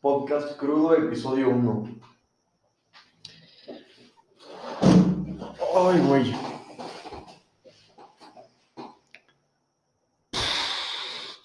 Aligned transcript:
Podcast 0.00 0.56
crudo, 0.56 0.96
episodio 0.96 1.50
1. 1.50 2.00
Ay, 5.76 6.00
güey. 6.00 6.34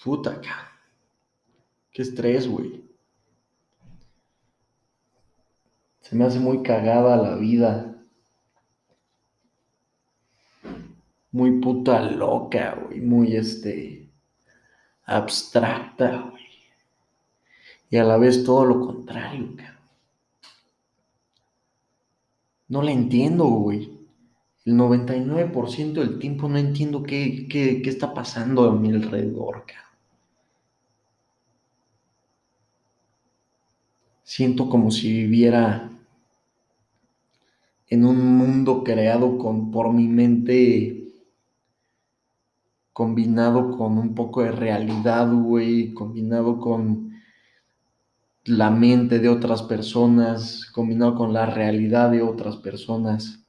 Puta, 0.02 0.40
cara. 0.40 0.72
Qué 1.92 2.04
estrés, 2.04 2.48
güey. 2.48 2.82
Se 6.00 6.16
me 6.16 6.24
hace 6.24 6.40
muy 6.40 6.64
cagada 6.64 7.18
la 7.18 7.36
vida. 7.36 7.94
Muy 11.30 11.60
puta 11.60 12.10
loca, 12.10 12.76
güey. 12.76 13.02
Muy, 13.02 13.36
este, 13.36 14.10
abstracta, 15.06 16.30
güey. 16.30 16.45
Y 17.90 17.98
a 17.98 18.04
la 18.04 18.18
vez 18.18 18.44
todo 18.44 18.66
lo 18.66 18.86
contrario. 18.86 19.50
No 22.68 22.82
la 22.82 22.92
entiendo, 22.92 23.46
güey. 23.46 23.92
El 24.66 24.76
99% 24.78 26.02
del 26.02 26.18
tiempo 26.18 26.50
no 26.50 26.58
entiendo 26.58 27.04
qué, 27.04 27.48
qué, 27.48 27.82
qué 27.84 27.90
está 27.90 28.14
pasando 28.14 28.68
a 28.70 28.76
mi 28.76 28.92
alrededor, 28.92 29.66
cabrón. 29.66 29.86
Siento 34.24 34.68
como 34.68 34.90
si 34.90 35.12
viviera 35.12 35.92
en 37.88 38.06
un 38.06 38.38
mundo 38.38 38.84
creado 38.84 39.38
con, 39.38 39.70
por 39.70 39.94
mi 39.94 40.08
mente, 40.08 41.14
combinado 42.92 43.78
con 43.78 44.00
un 44.00 44.16
poco 44.16 44.42
de 44.42 44.52
realidad, 44.52 45.32
güey, 45.32 45.94
combinado 45.94 46.60
con 46.60 47.05
la 48.46 48.70
mente 48.70 49.20
de 49.20 49.30
otras 49.30 49.64
personas, 49.64 50.66
combinado 50.72 51.16
con 51.16 51.34
la 51.34 51.46
realidad 51.46 52.12
de 52.12 52.22
otras 52.22 52.58
personas. 52.58 53.46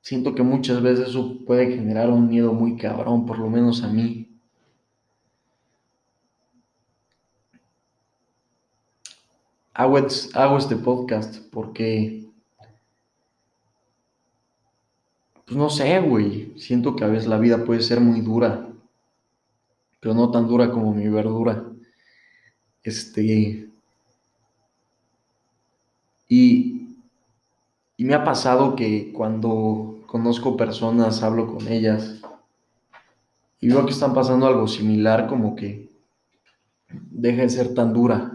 Siento 0.00 0.34
que 0.34 0.42
muchas 0.42 0.82
veces 0.82 1.08
eso 1.10 1.38
puede 1.46 1.72
generar 1.74 2.10
un 2.10 2.28
miedo 2.28 2.52
muy 2.52 2.76
cabrón, 2.76 3.26
por 3.26 3.38
lo 3.38 3.48
menos 3.48 3.82
a 3.84 3.88
mí. 3.88 4.26
Hago, 9.74 9.98
este 10.58 10.76
podcast 10.76 11.36
porque, 11.50 12.26
pues 15.46 15.56
no 15.56 15.70
sé, 15.70 16.00
güey, 16.00 16.52
siento 16.58 16.96
que 16.96 17.04
a 17.04 17.06
veces 17.06 17.28
la 17.28 17.38
vida 17.38 17.64
puede 17.64 17.80
ser 17.80 18.00
muy 18.00 18.20
dura, 18.20 18.69
pero 20.00 20.14
no 20.14 20.30
tan 20.30 20.48
dura 20.48 20.70
como 20.70 20.92
mi 20.94 21.08
verdura. 21.08 21.64
Este, 22.82 23.68
y, 26.28 26.96
y 27.96 28.04
me 28.04 28.14
ha 28.14 28.24
pasado 28.24 28.74
que 28.74 29.12
cuando 29.12 30.02
conozco 30.06 30.56
personas, 30.56 31.22
hablo 31.22 31.54
con 31.54 31.68
ellas 31.68 32.20
y 33.60 33.68
veo 33.68 33.84
que 33.84 33.92
están 33.92 34.14
pasando 34.14 34.46
algo 34.46 34.66
similar, 34.66 35.28
como 35.28 35.54
que 35.54 35.90
deja 36.88 37.42
de 37.42 37.50
ser 37.50 37.74
tan 37.74 37.92
dura. 37.92 38.32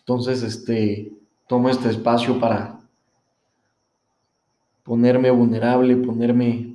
Entonces, 0.00 0.42
este, 0.42 1.12
tomo 1.46 1.70
este 1.70 1.88
espacio 1.88 2.38
para 2.38 2.80
ponerme 4.84 5.30
vulnerable, 5.30 5.96
ponerme 5.96 6.67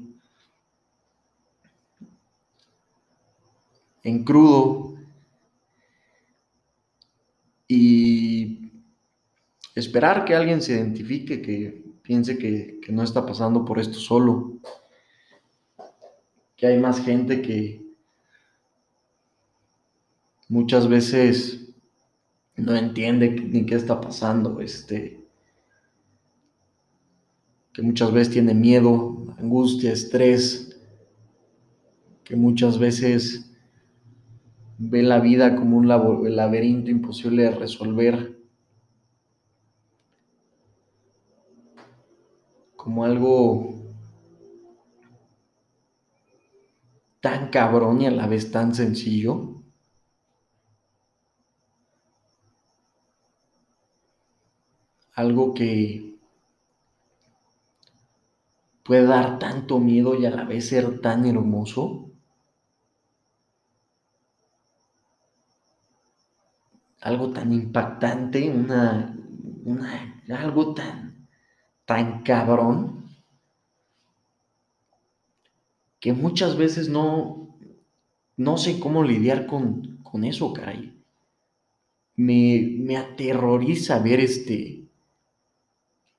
en 4.03 4.23
crudo. 4.23 4.95
Y 7.67 8.71
esperar 9.73 10.25
que 10.25 10.35
alguien 10.35 10.61
se 10.61 10.73
identifique, 10.73 11.41
que 11.41 11.83
piense 12.03 12.37
que, 12.37 12.79
que, 12.81 12.91
no 12.91 13.03
está 13.03 13.25
pasando 13.25 13.65
por 13.65 13.79
esto 13.79 13.97
solo, 13.97 14.59
que 16.55 16.67
hay 16.67 16.79
más 16.79 17.03
gente 17.03 17.41
que 17.41 17.81
muchas 20.49 20.87
veces 20.87 21.73
no 22.55 22.75
entiende 22.75 23.29
ni 23.29 23.65
qué 23.65 23.75
está 23.75 23.99
pasando, 23.99 24.61
este, 24.61 25.19
que 27.73 27.81
muchas 27.81 28.11
veces 28.11 28.33
tiene 28.33 28.53
miedo, 28.53 29.33
angustia, 29.39 29.91
estrés, 29.91 30.77
que 32.23 32.35
muchas 32.35 32.77
veces 32.77 33.52
ve 34.89 35.03
la 35.03 35.19
vida 35.19 35.55
como 35.55 35.77
un 35.77 35.87
laberinto 35.87 36.91
imposible 36.91 37.43
de 37.43 37.51
resolver, 37.51 38.37
como 42.75 43.05
algo 43.05 43.73
tan 47.21 47.49
cabrón 47.49 48.01
y 48.01 48.07
a 48.07 48.11
la 48.11 48.27
vez 48.27 48.51
tan 48.51 48.75
sencillo. 48.75 49.53
algo 55.15 55.53
que 55.53 56.17
puede 58.83 59.05
dar 59.05 59.39
tanto 59.39 59.79
miedo 59.79 60.15
y 60.15 60.25
a 60.25 60.31
la 60.31 60.43
vez 60.43 60.69
ser 60.69 61.01
tan 61.01 61.25
hermoso. 61.25 62.12
Algo 67.03 67.31
tan 67.31 67.51
impactante, 67.51 68.49
una, 68.49 69.13
algo 70.29 70.73
tan, 70.73 71.27
tan 71.85 72.23
cabrón, 72.23 73.09
que 75.99 76.13
muchas 76.13 76.57
veces 76.57 76.89
no, 76.89 77.57
no 78.37 78.57
sé 78.57 78.79
cómo 78.79 79.03
lidiar 79.03 79.45
con, 79.47 79.97
con 80.03 80.23
eso, 80.23 80.53
caray. 80.53 80.97
Me, 82.15 82.77
me 82.79 82.95
aterroriza 82.95 83.99
ver 83.99 84.19
este, 84.19 84.83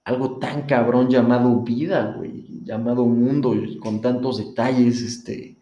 algo 0.04 0.38
tan 0.38 0.66
cabrón 0.66 1.08
llamado 1.08 1.62
vida, 1.62 2.14
güey, 2.16 2.46
llamado 2.62 3.06
mundo, 3.06 3.54
con 3.80 4.00
tantos 4.00 4.38
detalles, 4.38 5.00
este, 5.00 5.56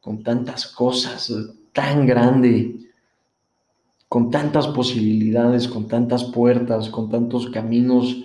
con 0.00 0.22
tantas 0.22 0.66
cosas, 0.66 1.32
tan 1.72 2.06
grande, 2.06 2.84
con 4.14 4.30
tantas 4.30 4.68
posibilidades, 4.68 5.66
con 5.66 5.88
tantas 5.88 6.22
puertas, 6.22 6.88
con 6.88 7.10
tantos 7.10 7.50
caminos 7.50 8.22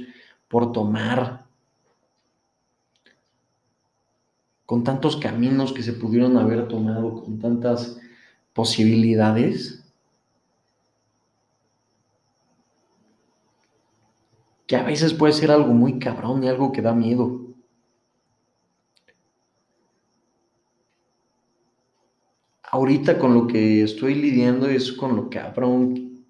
por 0.48 0.72
tomar, 0.72 1.48
con 4.68 4.84
tantos 4.84 5.18
caminos 5.18 5.74
que 5.74 5.82
se 5.82 5.94
pudieron 5.94 6.38
haber 6.38 6.68
tomado, 6.68 7.24
con 7.24 7.40
tantas 7.40 8.00
posibilidades. 8.54 9.84
que 14.68 14.76
a 14.76 14.84
veces 14.84 15.16
puede 15.16 15.34
ser 15.34 15.50
algo 15.50 15.74
muy 15.74 15.98
cabrón 15.98 16.44
y 16.44 16.50
algo 16.50 16.72
que 16.72 16.84
da 16.84 16.94
miedo. 16.94 17.49
Ahorita 22.72 23.18
con 23.18 23.34
lo 23.34 23.48
que 23.48 23.84
estoy 23.84 24.16
lidiando 24.16 24.68
es 24.68 24.92
con 24.92 25.16
lo 25.16 25.30
cabrón 25.30 26.26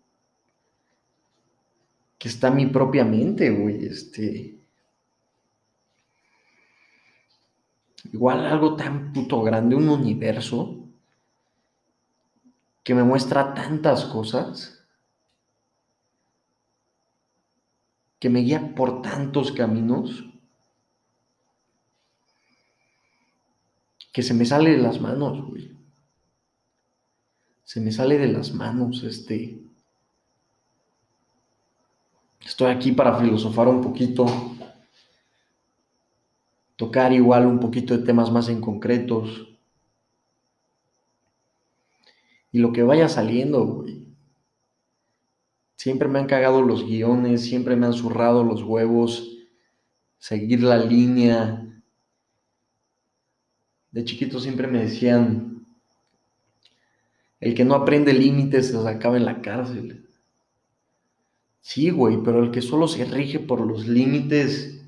que 2.17 2.27
está 2.29 2.49
mi 2.49 2.65
propia 2.67 3.03
mente, 3.03 3.49
güey. 3.49 3.85
Este. 3.85 4.59
Igual 8.11 8.45
algo 8.45 8.75
tan 8.75 9.11
puto 9.11 9.41
grande, 9.41 9.75
un 9.75 9.89
universo 9.89 10.77
que 12.83 12.95
me 12.95 13.03
muestra 13.03 13.53
tantas 13.53 14.05
cosas 14.05 14.83
que 18.17 18.29
me 18.29 18.39
guía 18.39 18.73
por 18.75 19.01
tantos 19.01 19.51
caminos 19.51 20.25
que 24.11 24.23
se 24.23 24.33
me 24.33 24.45
sale 24.45 24.71
de 24.71 24.77
las 24.79 24.99
manos, 24.99 25.45
güey. 25.47 25.78
Se 27.69 27.79
me 27.79 27.91
sale 27.91 28.17
de 28.17 28.29
las 28.29 28.51
manos, 28.51 29.03
este. 29.03 29.61
Estoy 32.43 32.71
aquí 32.71 32.93
para 32.93 33.19
filosofar 33.19 33.67
un 33.67 33.79
poquito, 33.79 34.25
tocar 36.75 37.13
igual 37.13 37.45
un 37.45 37.59
poquito 37.59 37.95
de 37.95 38.03
temas 38.03 38.31
más 38.31 38.49
en 38.49 38.59
concretos. 38.59 39.55
Y 42.51 42.57
lo 42.57 42.73
que 42.73 42.81
vaya 42.81 43.07
saliendo, 43.07 43.63
güey. 43.63 44.03
Siempre 45.75 46.07
me 46.07 46.17
han 46.17 46.25
cagado 46.25 46.63
los 46.63 46.83
guiones, 46.83 47.43
siempre 47.43 47.75
me 47.75 47.85
han 47.85 47.93
zurrado 47.93 48.43
los 48.43 48.63
huevos, 48.63 49.37
seguir 50.17 50.63
la 50.63 50.79
línea, 50.79 51.67
De 53.91 54.03
chiquito 54.05 54.39
siempre 54.39 54.67
me 54.67 54.79
decían, 54.79 55.48
el 57.39 57.55
que 57.55 57.65
no 57.65 57.75
aprende 57.75 58.13
límites 58.13 58.67
se 58.67 58.87
acaba 58.87 59.17
en 59.17 59.25
la 59.25 59.41
cárcel. 59.41 60.05
Sí, 61.61 61.89
güey, 61.89 62.17
pero 62.23 62.43
el 62.43 62.51
que 62.51 62.61
solo 62.61 62.87
se 62.87 63.05
rige 63.05 63.39
por 63.39 63.61
los 63.61 63.87
límites, 63.87 64.81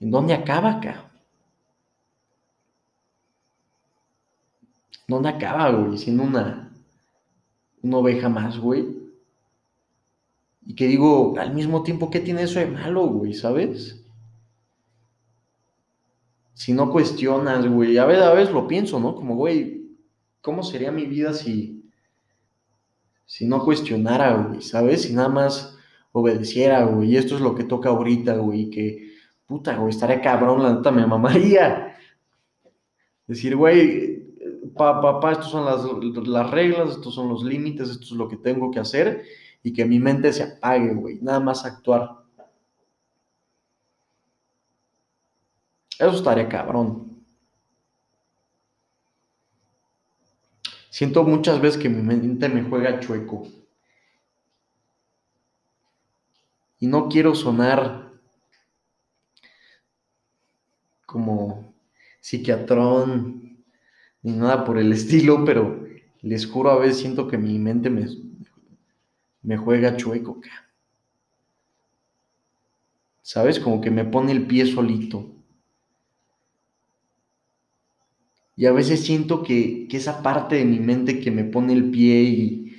¿en 0.00 0.10
dónde 0.10 0.34
acaba 0.34 0.72
acá? 0.72 1.10
¿Dónde 5.06 5.28
acaba, 5.28 5.70
güey? 5.70 5.98
Siendo 5.98 6.22
una, 6.22 6.70
una 7.82 7.96
oveja 7.96 8.28
más, 8.28 8.58
güey. 8.58 8.98
Y 10.66 10.74
que 10.74 10.86
digo, 10.86 11.34
al 11.38 11.54
mismo 11.54 11.82
tiempo, 11.82 12.10
¿qué 12.10 12.20
tiene 12.20 12.42
eso 12.42 12.58
de 12.58 12.66
malo, 12.66 13.06
güey? 13.06 13.32
¿Sabes? 13.32 14.04
Si 16.52 16.72
no 16.72 16.90
cuestionas, 16.90 17.66
güey. 17.66 17.96
A 17.96 18.04
veces, 18.04 18.22
a 18.24 18.34
veces 18.34 18.52
lo 18.52 18.68
pienso, 18.68 19.00
¿no? 19.00 19.14
Como, 19.14 19.34
güey, 19.34 19.77
¿cómo 20.40 20.62
sería 20.62 20.92
mi 20.92 21.06
vida 21.06 21.32
si, 21.34 21.84
si 23.26 23.46
no 23.46 23.64
cuestionara, 23.64 24.34
güey? 24.34 24.62
¿Sabes? 24.62 25.02
Si 25.02 25.12
nada 25.12 25.28
más 25.28 25.76
obedeciera, 26.12 26.84
güey. 26.84 27.12
Y 27.12 27.16
esto 27.16 27.34
es 27.36 27.40
lo 27.40 27.54
que 27.54 27.64
toca 27.64 27.90
ahorita, 27.90 28.36
güey. 28.36 28.70
Que, 28.70 29.12
puta, 29.46 29.76
güey, 29.76 29.90
estaría 29.90 30.20
cabrón, 30.20 30.62
la 30.62 30.74
neta 30.74 30.90
me 30.90 31.06
mamaría. 31.06 31.96
Decir, 33.26 33.56
güey, 33.56 34.18
papá, 34.76 35.20
pa, 35.20 35.32
estas 35.32 35.50
son 35.50 35.64
las, 35.64 35.82
las 36.26 36.50
reglas, 36.50 36.90
estos 36.90 37.14
son 37.14 37.28
los 37.28 37.42
límites, 37.42 37.90
esto 37.90 38.06
es 38.06 38.12
lo 38.12 38.28
que 38.28 38.36
tengo 38.36 38.70
que 38.70 38.80
hacer 38.80 39.24
y 39.62 39.72
que 39.72 39.84
mi 39.84 39.98
mente 39.98 40.32
se 40.32 40.44
apague, 40.44 40.94
güey, 40.94 41.18
nada 41.20 41.40
más 41.40 41.64
actuar. 41.64 42.18
Eso 45.98 46.14
estaría 46.14 46.48
cabrón. 46.48 47.17
Siento 50.98 51.22
muchas 51.22 51.60
veces 51.60 51.80
que 51.80 51.88
mi 51.88 52.02
mente 52.02 52.48
me 52.48 52.64
juega 52.64 52.98
chueco. 52.98 53.46
Y 56.80 56.88
no 56.88 57.08
quiero 57.08 57.36
sonar 57.36 58.10
como 61.06 61.72
psiquiatrón 62.18 63.64
ni 64.22 64.32
nada 64.32 64.64
por 64.64 64.76
el 64.76 64.92
estilo, 65.00 65.44
pero 65.44 65.86
les 66.22 66.44
juro 66.44 66.72
a 66.72 66.80
veces 66.80 66.98
siento 66.98 67.28
que 67.28 67.38
mi 67.38 67.60
mente 67.60 67.90
me, 67.90 68.04
me 69.42 69.56
juega 69.56 69.96
chueco, 69.96 70.40
¿Sabes? 73.22 73.60
Como 73.60 73.80
que 73.80 73.92
me 73.92 74.04
pone 74.04 74.32
el 74.32 74.48
pie 74.48 74.66
solito. 74.66 75.37
Y 78.58 78.66
a 78.66 78.72
veces 78.72 79.04
siento 79.04 79.44
que, 79.44 79.86
que, 79.88 79.98
esa 79.98 80.20
parte 80.20 80.56
de 80.56 80.64
mi 80.64 80.80
mente 80.80 81.20
que 81.20 81.30
me 81.30 81.44
pone 81.44 81.72
el 81.72 81.92
pie 81.92 82.22
y... 82.22 82.76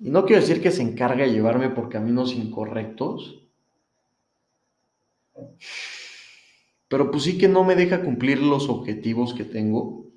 Y 0.00 0.10
no 0.10 0.26
quiero 0.26 0.42
decir 0.42 0.60
que 0.60 0.72
se 0.72 0.82
encarga 0.82 1.24
de 1.24 1.30
llevarme 1.30 1.70
por 1.70 1.88
caminos 1.88 2.32
incorrectos. 2.32 3.46
Pero 6.88 7.12
pues 7.12 7.22
sí 7.22 7.38
que 7.38 7.46
no 7.46 7.62
me 7.62 7.76
deja 7.76 8.02
cumplir 8.02 8.42
los 8.42 8.68
objetivos 8.68 9.32
que 9.32 9.44
tengo 9.44 10.10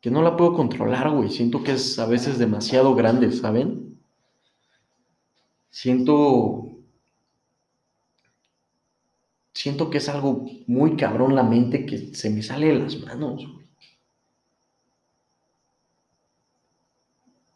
que 0.00 0.10
no 0.10 0.22
la 0.22 0.34
puedo 0.34 0.54
controlar, 0.54 1.10
güey. 1.10 1.28
Siento 1.28 1.62
que 1.62 1.72
es 1.72 1.98
a 1.98 2.06
veces 2.06 2.38
demasiado 2.38 2.94
grande, 2.94 3.30
¿saben? 3.32 4.00
Siento... 5.68 6.69
Siento 9.52 9.90
que 9.90 9.98
es 9.98 10.08
algo 10.08 10.46
muy 10.66 10.96
cabrón 10.96 11.34
la 11.34 11.42
mente 11.42 11.84
que 11.86 12.14
se 12.14 12.30
me 12.30 12.42
sale 12.42 12.68
de 12.68 12.78
las 12.78 12.98
manos. 13.00 13.46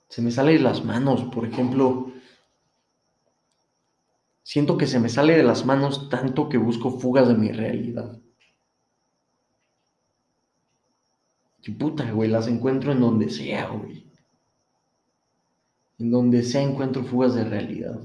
Se 0.09 0.23
me 0.23 0.31
sale 0.31 0.53
de 0.53 0.61
las 0.61 0.85
manos, 0.85 1.25
por 1.25 1.47
ejemplo. 1.47 2.13
Siento 4.43 4.77
que 4.77 4.87
se 4.87 5.01
me 5.01 5.09
sale 5.09 5.37
de 5.37 5.43
las 5.43 5.65
manos 5.65 6.09
tanto 6.09 6.49
que 6.49 6.59
busco 6.59 6.99
fugas 7.01 7.27
de 7.29 7.35
mi 7.35 7.51
realidad. 7.51 8.21
Y 11.63 11.73
puta, 11.73 12.11
güey, 12.13 12.29
las 12.29 12.47
encuentro 12.47 12.93
en 12.93 13.01
donde 13.01 13.31
sea, 13.31 13.69
güey. 13.69 14.07
En 15.99 16.11
donde 16.11 16.43
sea 16.43 16.63
encuentro 16.63 17.05
fugas 17.05 17.35
de 17.35 17.45
realidad. 17.45 17.99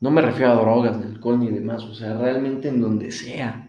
No 0.00 0.10
me 0.10 0.22
refiero 0.22 0.52
a 0.52 0.56
drogas, 0.56 0.96
ni 0.96 1.04
alcohol, 1.04 1.40
ni 1.40 1.50
demás. 1.50 1.82
O 1.82 1.94
sea, 1.94 2.16
realmente 2.16 2.68
en 2.68 2.80
donde 2.80 3.10
sea. 3.10 3.68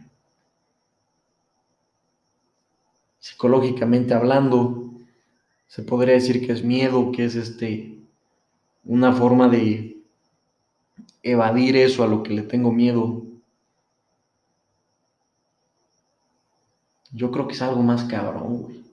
Psicológicamente 3.19 4.13
hablando, 4.13 4.91
se 5.67 5.83
podría 5.83 6.13
decir 6.13 6.45
que 6.45 6.53
es 6.53 6.63
miedo, 6.63 7.11
que 7.11 7.25
es 7.25 7.35
este 7.35 7.99
una 8.85 9.13
forma 9.13 9.49
de 9.49 9.97
evadir 11.21 11.75
eso 11.77 12.03
a 12.03 12.07
lo 12.07 12.23
que 12.23 12.33
le 12.33 12.43
tengo 12.43 12.71
miedo. 12.71 13.23
Yo 17.11 17.31
creo 17.31 17.47
que 17.47 17.53
es 17.53 17.61
algo 17.61 17.81
más 17.81 18.03
cabrón, 18.05 18.63
güey. 18.63 18.83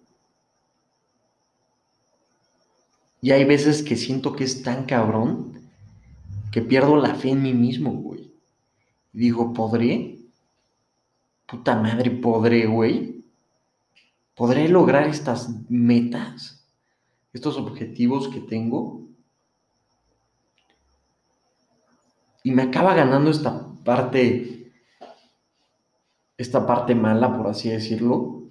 Y 3.20 3.30
hay 3.32 3.44
veces 3.44 3.82
que 3.82 3.96
siento 3.96 4.34
que 4.34 4.44
es 4.44 4.62
tan 4.62 4.84
cabrón 4.84 5.55
que 6.56 6.62
pierdo 6.62 6.96
la 6.96 7.14
fe 7.14 7.32
en 7.32 7.42
mí 7.42 7.52
mismo, 7.52 7.92
güey. 7.92 8.32
Digo, 9.12 9.52
¿podré? 9.52 10.20
Puta 11.44 11.76
madre, 11.76 12.10
¿podré, 12.10 12.64
güey? 12.66 13.22
¿Podré 14.34 14.66
lograr 14.66 15.06
estas 15.06 15.50
metas? 15.68 16.66
Estos 17.34 17.58
objetivos 17.58 18.28
que 18.28 18.40
tengo. 18.40 19.06
Y 22.42 22.52
me 22.52 22.62
acaba 22.62 22.94
ganando 22.94 23.30
esta 23.30 23.68
parte 23.84 24.72
esta 26.38 26.66
parte 26.66 26.94
mala, 26.94 27.36
por 27.36 27.48
así 27.48 27.68
decirlo. 27.68 28.44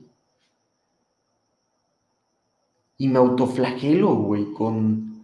Y 3.00 3.08
me 3.08 3.18
autoflagelo, 3.18 4.14
güey, 4.14 4.54
con... 4.54 5.15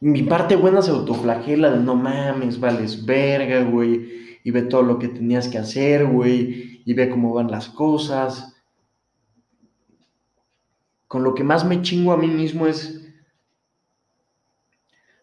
Mi 0.00 0.22
parte 0.22 0.56
buena 0.56 0.80
se 0.80 0.90
autoflagela 0.90 1.70
de 1.70 1.78
no 1.80 1.94
mames, 1.94 2.58
vales 2.58 3.04
verga, 3.04 3.62
güey. 3.62 4.38
Y 4.42 4.50
ve 4.50 4.62
todo 4.62 4.82
lo 4.82 4.98
que 4.98 5.08
tenías 5.08 5.48
que 5.48 5.58
hacer, 5.58 6.06
güey. 6.06 6.82
Y 6.86 6.94
ve 6.94 7.10
cómo 7.10 7.34
van 7.34 7.50
las 7.50 7.68
cosas. 7.68 8.56
Con 11.06 11.22
lo 11.22 11.34
que 11.34 11.44
más 11.44 11.64
me 11.64 11.82
chingo 11.82 12.12
a 12.12 12.16
mí 12.16 12.28
mismo 12.28 12.66
es... 12.66 12.96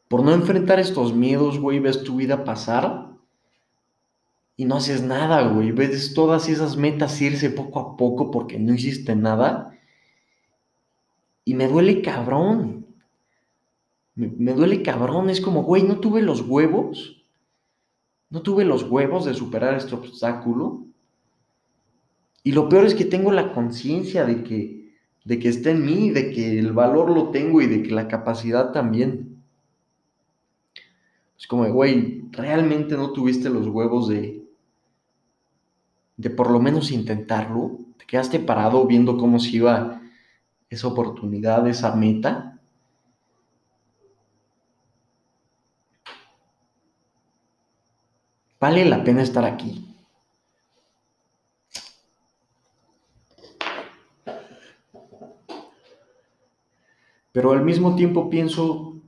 Por 0.08 0.24
no 0.24 0.32
enfrentar 0.32 0.80
estos 0.80 1.13
miedos, 1.13 1.60
güey, 1.60 1.80
ves 1.80 2.04
tu 2.04 2.16
vida 2.16 2.46
pasar 2.46 3.08
y 4.58 4.66
no 4.66 4.78
haces 4.78 5.04
nada, 5.04 5.48
güey. 5.48 5.72
Ves 5.72 6.13
todas 6.16 6.50
esas 6.50 6.75
metas 6.75 7.22
irse 7.22 7.52
poco 7.52 7.80
a 7.80 7.96
poco 7.96 8.32
porque 8.32 8.58
no 8.58 8.74
hiciste 8.74 9.16
nada. 9.16 9.78
Y 11.46 11.54
me 11.54 11.68
duele 11.68 12.02
cabrón. 12.02 12.87
Me, 14.18 14.54
duele 14.54 14.82
cabrón. 14.82 15.30
Es 15.30 15.40
como, 15.40 15.64
güey, 15.64 15.84
no 15.84 16.00
tuve 16.00 16.22
los 16.22 16.42
huevos. 16.42 17.24
No 18.30 18.42
tuve 18.42 18.66
los 18.66 18.84
huevos 18.84 19.26
de 19.26 19.36
superar 19.36 19.76
este 19.76 19.96
obstáculo. 19.96 20.86
Y 22.44 22.52
lo 22.52 22.68
peor 22.68 22.86
es 22.86 22.96
que 22.96 23.06
tengo 23.06 23.32
la 23.32 23.54
conciencia 23.54 24.26
de 24.26 24.44
que, 24.44 24.96
de 25.24 25.40
que 25.40 25.50
está 25.50 25.70
en 25.70 25.86
mí, 25.86 26.10
de 26.10 26.32
que 26.32 26.58
el 26.58 26.74
valor 26.74 27.12
lo 27.12 27.30
tengo 27.30 27.62
y 27.62 27.68
de 27.68 27.84
que 27.84 27.92
la 27.92 28.08
capacidad 28.08 28.72
también. 28.72 29.44
Es 31.38 31.46
como, 31.46 31.72
güey, 31.72 32.24
realmente 32.32 32.96
no 32.96 33.14
tuviste 33.14 33.50
los 33.50 33.68
huevos 33.68 34.10
de, 34.10 34.44
de 36.18 36.32
por 36.32 36.50
lo 36.50 36.60
menos 36.60 36.92
intentarlo? 36.92 37.78
¿Te 37.98 38.06
quedaste 38.06 38.40
parado 38.40 38.86
viendo 38.88 39.18
cómo 39.18 39.40
se 39.40 39.58
iba 39.58 40.02
esa 40.70 40.88
oportunidad, 40.88 41.68
esa 41.68 41.96
meta? 41.96 42.57
Vale 48.68 48.84
la 48.84 49.02
pena 49.02 49.22
estar 49.22 49.46
aquí. 49.46 49.96
Pero 57.32 57.54
al 57.54 57.64
mismo 57.64 57.96
tiempo 57.96 58.30
pienso 58.30 59.02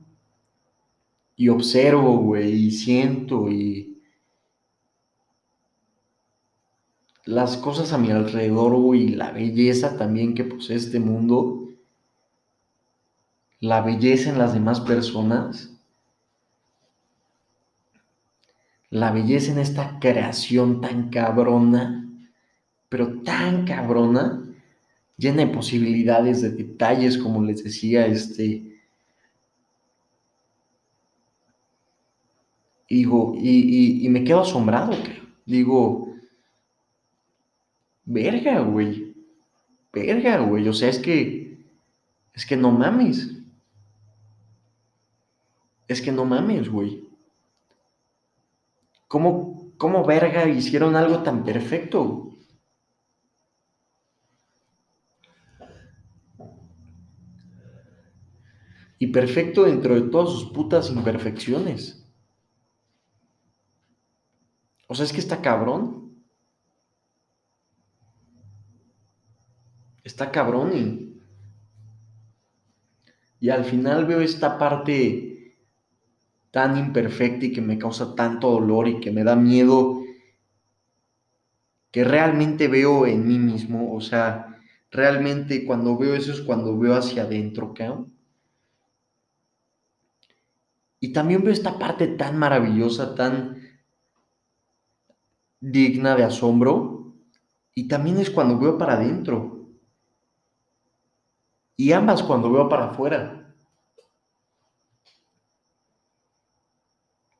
y 1.36 1.50
observo, 1.50 2.16
güey, 2.16 2.68
y 2.68 2.70
siento 2.70 3.50
y 3.50 4.00
las 7.26 7.58
cosas 7.58 7.92
a 7.92 7.98
mi 7.98 8.10
alrededor, 8.10 8.96
y 8.96 9.08
la 9.08 9.30
belleza 9.30 9.98
también 9.98 10.34
que 10.34 10.44
posee 10.44 10.76
este 10.76 11.00
mundo, 11.00 11.68
la 13.60 13.82
belleza 13.82 14.30
en 14.30 14.38
las 14.38 14.54
demás 14.54 14.80
personas, 14.80 15.79
la 18.90 19.12
belleza 19.12 19.52
en 19.52 19.58
esta 19.58 19.98
creación 20.00 20.80
tan 20.80 21.10
cabrona, 21.10 22.08
pero 22.88 23.22
tan 23.22 23.64
cabrona, 23.64 24.42
llena 25.16 25.44
de 25.44 25.54
posibilidades, 25.54 26.42
de 26.42 26.50
detalles, 26.50 27.16
como 27.16 27.42
les 27.42 27.62
decía, 27.62 28.06
este... 28.06 28.66
Digo, 32.88 33.36
y, 33.38 34.08
me 34.08 34.24
quedo 34.24 34.40
asombrado, 34.40 34.96
digo, 35.46 36.12
verga, 38.04 38.58
güey, 38.62 39.14
verga, 39.92 40.40
güey, 40.40 40.66
o 40.66 40.72
sea, 40.72 40.88
es 40.88 40.98
que, 40.98 41.64
es 42.34 42.44
que 42.44 42.56
no 42.56 42.72
mames, 42.72 43.30
es 45.86 46.02
que 46.02 46.10
no 46.10 46.24
mames, 46.24 46.68
güey. 46.68 47.09
¿Cómo, 49.10 49.72
¿Cómo 49.76 50.04
verga 50.04 50.48
hicieron 50.48 50.94
algo 50.94 51.24
tan 51.24 51.42
perfecto? 51.42 52.30
Y 59.00 59.08
perfecto 59.08 59.64
dentro 59.64 59.96
de 59.96 60.02
todas 60.02 60.30
sus 60.30 60.52
putas 60.52 60.90
imperfecciones. 60.90 62.08
O 64.86 64.94
sea, 64.94 65.04
es 65.04 65.12
que 65.12 65.18
está 65.18 65.42
cabrón. 65.42 66.14
Está 70.04 70.30
cabrón 70.30 70.70
y, 70.72 71.20
y 73.40 73.50
al 73.50 73.64
final 73.64 74.06
veo 74.06 74.20
esta 74.20 74.56
parte 74.56 75.29
tan 76.50 76.76
imperfecta 76.76 77.46
y 77.46 77.52
que 77.52 77.60
me 77.60 77.78
causa 77.78 78.14
tanto 78.14 78.50
dolor 78.50 78.88
y 78.88 79.00
que 79.00 79.10
me 79.12 79.24
da 79.24 79.36
miedo 79.36 80.00
que 81.90 82.04
realmente 82.04 82.68
veo 82.68 83.06
en 83.06 83.26
mí 83.26 83.38
mismo, 83.38 83.94
o 83.94 84.00
sea, 84.00 84.60
realmente 84.90 85.64
cuando 85.64 85.96
veo 85.96 86.14
eso 86.14 86.32
es 86.32 86.40
cuando 86.40 86.78
veo 86.78 86.94
hacia 86.94 87.22
adentro, 87.22 87.74
cabrón. 87.74 88.12
Y 91.00 91.12
también 91.12 91.42
veo 91.42 91.52
esta 91.52 91.78
parte 91.78 92.06
tan 92.06 92.38
maravillosa, 92.38 93.14
tan 93.14 93.56
digna 95.60 96.14
de 96.14 96.24
asombro, 96.24 97.14
y 97.74 97.88
también 97.88 98.18
es 98.18 98.30
cuando 98.30 98.58
veo 98.58 98.76
para 98.76 98.94
adentro. 98.94 99.68
Y 101.76 101.92
ambas 101.92 102.22
cuando 102.22 102.52
veo 102.52 102.68
para 102.68 102.90
afuera. 102.90 103.39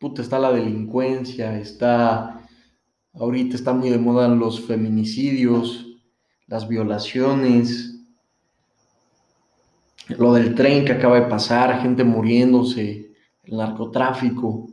Puta, 0.00 0.22
está 0.22 0.38
la 0.38 0.50
delincuencia, 0.50 1.58
está, 1.58 2.42
ahorita 3.12 3.54
está 3.54 3.74
muy 3.74 3.90
de 3.90 3.98
moda 3.98 4.26
los 4.28 4.66
feminicidios, 4.66 5.86
las 6.46 6.66
violaciones, 6.66 8.00
lo 10.08 10.32
del 10.32 10.54
tren 10.54 10.86
que 10.86 10.92
acaba 10.92 11.20
de 11.20 11.26
pasar, 11.26 11.82
gente 11.82 12.02
muriéndose, 12.02 13.12
el 13.44 13.56
narcotráfico. 13.58 14.70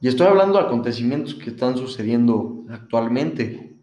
Y 0.00 0.08
estoy 0.08 0.28
hablando 0.28 0.58
de 0.58 0.64
acontecimientos 0.64 1.34
que 1.34 1.50
están 1.50 1.76
sucediendo 1.76 2.64
actualmente. 2.70 3.76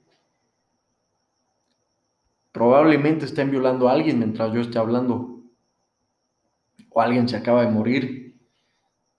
Probablemente 2.52 3.26
estén 3.26 3.52
violando 3.52 3.88
a 3.88 3.94
alguien 3.94 4.18
mientras 4.18 4.52
yo 4.52 4.62
esté 4.62 4.80
hablando 4.80 5.37
o 6.98 7.02
alguien 7.02 7.30
se 7.30 7.38
acaba 7.38 7.64
de 7.64 7.70
morir 7.70 8.42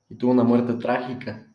y 0.09 0.17
tuvo 0.17 0.33
una 0.33 0.43
muerte 0.43 0.73
trágica. 0.75 1.47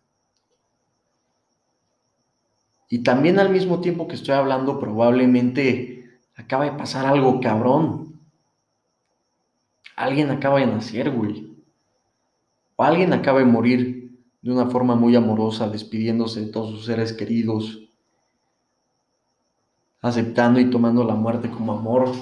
Y 2.87 3.03
también 3.03 3.39
al 3.39 3.49
mismo 3.49 3.81
tiempo 3.81 4.07
que 4.07 4.15
estoy 4.15 4.33
hablando, 4.33 4.79
probablemente 4.79 6.21
acaba 6.35 6.63
de 6.63 6.71
pasar 6.71 7.05
algo 7.05 7.41
cabrón. 7.41 8.21
Alguien 9.97 10.31
acaba 10.31 10.61
de 10.61 10.67
nacer, 10.67 11.11
güey. 11.11 11.57
O 12.77 12.83
alguien 12.83 13.11
acaba 13.11 13.39
de 13.39 13.45
morir 13.45 14.17
de 14.41 14.49
una 14.49 14.67
forma 14.67 14.95
muy 14.95 15.17
amorosa, 15.17 15.67
despidiéndose 15.67 16.39
de 16.39 16.51
todos 16.53 16.69
sus 16.69 16.85
seres 16.85 17.11
queridos, 17.11 17.89
aceptando 19.99 20.61
y 20.61 20.69
tomando 20.69 21.03
la 21.03 21.15
muerte 21.15 21.49
como 21.49 21.73
amor. 21.73 22.13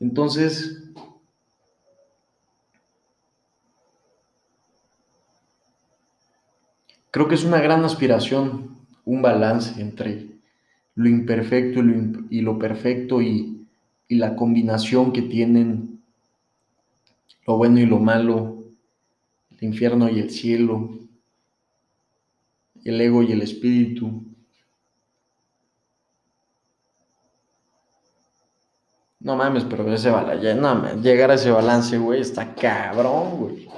Entonces, 0.00 0.82
creo 7.10 7.28
que 7.28 7.34
es 7.34 7.44
una 7.44 7.60
gran 7.60 7.84
aspiración, 7.84 8.78
un 9.04 9.20
balance 9.20 9.80
entre 9.80 10.30
lo 10.94 11.08
imperfecto 11.08 11.80
y 12.30 12.40
lo, 12.40 12.58
perfecto 12.58 13.20
y, 13.22 13.56
la 14.08 14.34
combinación 14.34 15.12
que 15.12 15.22
tienen 15.22 16.02
lo 17.46 17.56
bueno 17.56 17.78
y 17.78 17.86
lo 17.86 18.00
malo, 18.00 18.64
el 19.52 19.68
infierno 19.68 20.08
y 20.08 20.18
el 20.18 20.30
cielo, 20.30 20.98
el 22.84 23.00
ego 23.00 23.22
y 23.22 23.30
el 23.30 23.42
espíritu. 23.42 24.29
No 29.20 29.36
mames, 29.36 29.64
pero 29.64 29.92
ese 29.92 30.10
balance, 30.10 30.54
no 30.54 30.94
llegar 30.94 31.30
a 31.30 31.34
ese 31.34 31.50
balance, 31.50 31.98
güey, 31.98 32.22
está 32.22 32.54
cabrón, 32.54 33.38
güey. 33.38 33.68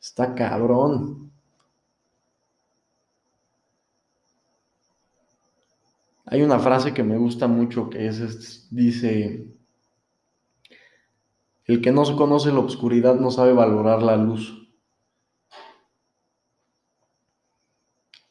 Está 0.00 0.34
cabrón. 0.34 1.30
Hay 6.24 6.42
una 6.42 6.58
frase 6.58 6.94
que 6.94 7.02
me 7.02 7.18
gusta 7.18 7.46
mucho 7.46 7.88
que 7.90 8.06
es, 8.06 8.66
dice, 8.70 9.46
el 11.66 11.82
que 11.82 11.92
no 11.92 12.04
se 12.04 12.16
conoce 12.16 12.50
la 12.50 12.60
oscuridad 12.60 13.16
no 13.16 13.30
sabe 13.30 13.52
valorar 13.52 14.02
la 14.02 14.16
luz. 14.16 14.66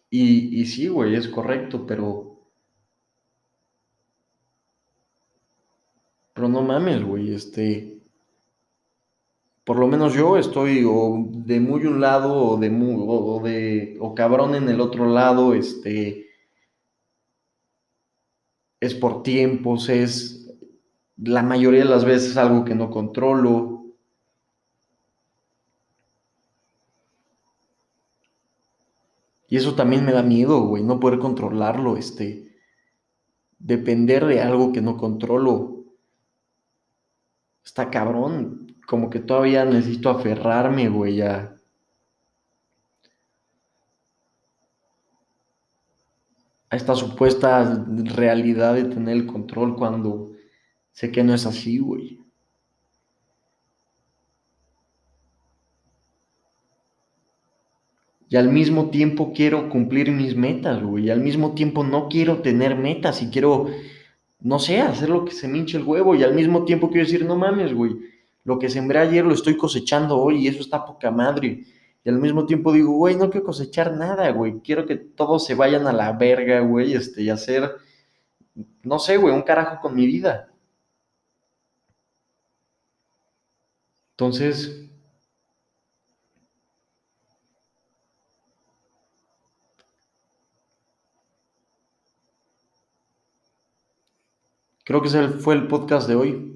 Y, 0.09 0.59
y 0.61 0.65
sí, 0.65 0.87
güey, 0.87 1.15
es 1.15 1.27
correcto, 1.27 1.85
Pero 1.85 2.34
no 6.55 6.61
mames, 6.61 7.03
güey, 7.03 7.33
este. 7.35 8.01
Por 9.65 9.77
lo 9.77 9.87
menos 9.87 10.13
yo 10.13 10.37
estoy 10.37 10.85
de 11.45 11.59
muy 11.59 11.85
un 11.85 11.99
lado 11.99 12.33
o 12.33 12.57
de 12.57 12.69
muy, 12.69 12.95
o, 12.97 13.41
de. 13.43 13.97
o 13.99 14.15
cabrón 14.15 14.55
en 14.55 14.69
el 14.69 14.79
otro 14.79 15.05
lado, 15.05 15.53
este. 15.53 16.27
Es 18.79 18.93
por 18.93 19.21
tiempos, 19.21 19.89
es 19.89 20.49
la 21.17 21.43
mayoría 21.43 21.81
de 21.81 21.89
las 21.89 22.05
veces 22.05 22.37
algo 22.37 22.63
que 22.63 22.75
no 22.75 22.89
controlo. 22.89 23.83
Y 29.49 29.57
eso 29.57 29.75
también 29.75 30.05
me 30.05 30.13
da 30.13 30.23
miedo, 30.23 30.61
güey, 30.67 30.83
no 30.83 30.99
poder 30.99 31.19
controlarlo, 31.19 31.97
este, 31.97 32.55
depender 33.59 34.25
de 34.25 34.41
algo 34.41 34.71
que 34.73 34.81
no 34.81 34.97
controlo 34.97 35.74
está 37.65 37.89
cabrón. 37.89 38.75
Como 38.87 39.09
que 39.09 39.19
todavía 39.19 39.65
necesito 39.65 40.09
aferrarme, 40.09 40.87
güey, 40.89 41.21
a, 41.21 41.57
a 46.69 46.75
esta 46.75 46.95
supuesta 46.95 47.85
realidad 48.15 48.75
de 48.75 48.85
tener 48.85 49.15
el 49.17 49.25
control 49.25 49.75
cuando 49.75 50.33
sé 50.91 51.11
que 51.11 51.23
no 51.23 51.33
es 51.33 51.45
así, 51.45 51.79
güey. 51.79 52.19
Y 58.27 58.37
al 58.37 58.49
mismo 58.49 58.89
tiempo 58.89 59.33
quiero 59.33 59.69
cumplir 59.69 60.11
mis 60.11 60.35
metas, 60.35 60.81
güey. 60.83 61.05
Y 61.05 61.09
al 61.09 61.21
mismo 61.21 61.53
tiempo 61.53 61.83
no 61.83 62.09
quiero 62.09 62.41
tener 62.41 62.75
metas 62.75 63.21
y 63.21 63.29
quiero 63.29 63.67
no 64.39 64.59
sé, 64.59 64.79
hacer 64.79 65.09
lo 65.09 65.25
que 65.25 65.31
se 65.31 65.47
me 65.47 65.57
hinche 65.57 65.77
el 65.77 65.83
huevo 65.83 66.15
y 66.15 66.23
al 66.23 66.33
mismo 66.33 66.65
tiempo 66.65 66.89
quiero 66.89 67.05
decir, 67.05 67.25
no 67.25 67.35
mames, 67.35 67.73
güey, 67.73 67.95
lo 68.43 68.59
que 68.59 68.69
sembré 68.69 68.99
ayer 68.99 69.25
lo 69.25 69.33
estoy 69.33 69.57
cosechando 69.57 70.17
hoy 70.17 70.43
y 70.43 70.47
eso 70.47 70.59
está 70.61 70.85
poca 70.85 71.11
madre. 71.11 71.63
Y 72.03 72.09
al 72.09 72.19
mismo 72.19 72.45
tiempo 72.45 72.71
digo, 72.71 72.91
güey, 72.91 73.15
no 73.15 73.31
quiero 73.31 73.47
cosechar 73.47 73.93
nada, 73.93 74.29
güey, 74.31 74.59
quiero 74.63 74.85
que 74.85 74.95
todos 74.95 75.45
se 75.45 75.55
vayan 75.55 75.87
a 75.87 75.93
la 75.93 76.11
verga, 76.13 76.59
güey, 76.61 76.93
este, 76.93 77.23
y 77.23 77.29
hacer, 77.29 77.71
no 78.83 78.99
sé, 78.99 79.17
güey, 79.17 79.33
un 79.33 79.41
carajo 79.41 79.81
con 79.81 79.95
mi 79.95 80.05
vida. 80.05 80.49
Entonces, 84.11 84.89
Creo 94.85 95.01
que 95.01 95.07
ese 95.07 95.27
fue 95.29 95.55
el 95.55 95.67
podcast 95.67 96.07
de 96.07 96.15
hoy. 96.15 96.51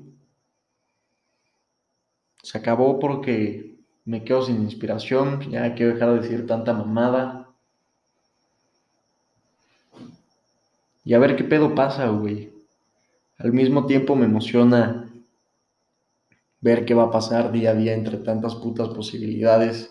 se 2.44 2.58
acabó 2.58 3.00
porque 3.00 3.76
me 4.06 4.24
quedo 4.24 4.44
sin 4.44 4.62
inspiración, 4.62 5.42
ya 5.52 5.74
quiero 5.76 5.94
dejar 5.94 6.14
de 6.14 6.22
decir 6.22 6.48
tanta 6.48 6.74
mamada. 6.74 7.50
Y 11.04 11.14
a 11.14 11.20
ver 11.20 11.36
qué 11.36 11.44
pedo 11.44 11.76
pasa, 11.76 12.08
güey. 12.10 12.54
Al 13.40 13.52
mismo 13.52 13.86
tiempo 13.88 14.16
me 14.16 14.26
emociona 14.26 15.12
ver 16.62 16.86
qué 16.86 16.94
va 16.94 17.06
a 17.06 17.12
pasar 17.12 17.52
día 17.52 17.72
a 17.72 17.76
día 17.76 17.94
entre 17.94 18.18
tantas 18.18 18.56
putas 18.56 18.90
posibilidades 18.90 19.90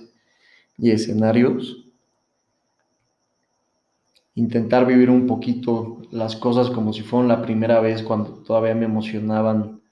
y 0.77 0.93
escenarios. 0.93 1.88
Intentar 4.39 4.87
vivir 4.87 5.11
un 5.11 5.27
poquito 5.27 6.01
las 6.13 6.37
cosas 6.37 6.71
como 6.71 6.93
si 6.93 7.03
fueran 7.03 7.27
la 7.27 7.43
primera 7.43 7.81
vez 7.81 8.05
cuando 8.05 8.35
todavía 8.45 8.73
me 8.73 8.85
emocionaban, 8.85 9.83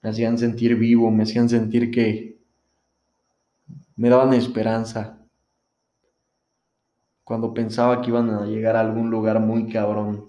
me 0.00 0.08
hacían 0.08 0.38
sentir 0.38 0.74
vivo, 0.76 1.10
me 1.10 1.24
hacían 1.24 1.46
sentir 1.50 1.90
que 1.90 2.40
me 3.94 4.08
daban 4.08 4.32
esperanza. 4.32 5.18
Cuando 7.24 7.52
pensaba 7.52 8.00
que 8.00 8.08
iban 8.08 8.30
a 8.30 8.46
llegar 8.46 8.74
a 8.74 8.80
algún 8.80 9.10
lugar 9.10 9.38
muy 9.38 9.68
cabrón. 9.68 10.24